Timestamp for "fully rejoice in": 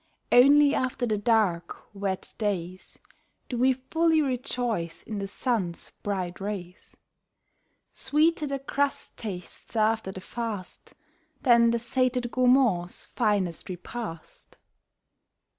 3.73-5.19